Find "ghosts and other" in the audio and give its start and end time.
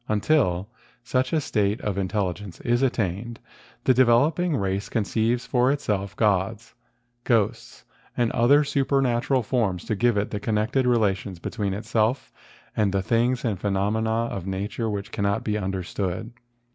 7.23-8.63